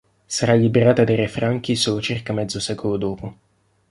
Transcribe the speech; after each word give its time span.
Sarà 0.35 0.55
liberata 0.55 1.03
dai 1.03 1.15
re 1.15 1.27
Franchi 1.27 1.75
solo 1.75 2.01
circa 2.01 2.33
mezzo 2.33 2.59
secolo 2.59 2.97
dopo. 2.97 3.37